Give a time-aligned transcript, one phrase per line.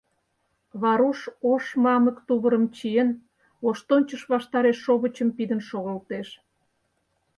[0.81, 1.19] Варуш
[1.51, 3.09] ош мамык тувырым чиен,
[3.63, 6.29] воштончыш ваштареш шовычым пидын шогылтеш.